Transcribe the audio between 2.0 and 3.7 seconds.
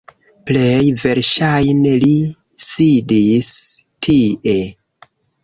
li sidis